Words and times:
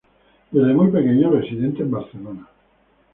Desde 0.49 0.73
muy 0.73 0.89
pequeño 0.89 1.29
residente 1.29 1.83
en 1.83 1.91
Barcelona. 1.91 2.49